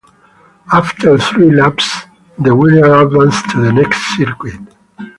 [0.73, 2.07] After three laps
[2.39, 4.59] the winner advances to the next circuit.